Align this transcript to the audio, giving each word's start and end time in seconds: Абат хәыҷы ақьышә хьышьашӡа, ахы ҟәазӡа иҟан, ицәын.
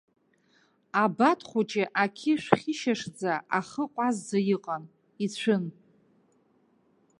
Абат 1.03 1.39
хәыҷы 1.49 1.83
ақьышә 2.03 2.47
хьышьашӡа, 2.59 3.33
ахы 3.57 3.83
ҟәазӡа 3.93 4.39
иҟан, 4.55 4.83
ицәын. 5.25 5.63